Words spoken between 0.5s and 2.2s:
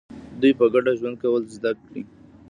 په ګډه ژوند کول زده کړي.